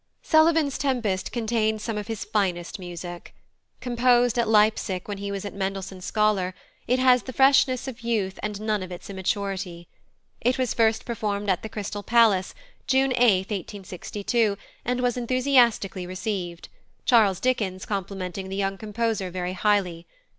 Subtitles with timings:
[0.23, 3.35] +Sullivan's+ Tempest contains some of his finest music.
[3.81, 6.55] Composed at Leipsic when he was Mendelssohn Scholar,
[6.87, 9.87] it has all the freshness of youth and none of its immaturity.
[10.41, 12.55] It was first performed at the Crystal Palace,
[12.87, 16.69] June 8, 1862, and was enthusiastically received,
[17.05, 20.07] Charles Dickens complimenting the young composer very highly.